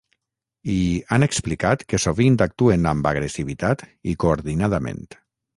I, 0.75 0.77
han 1.17 1.25
explicat 1.25 1.83
que 1.93 2.01
sovint 2.05 2.39
actuen 2.47 2.89
amb 2.93 3.13
agressivitat 3.13 3.87
i 4.15 4.19
coordinadament. 4.25 5.07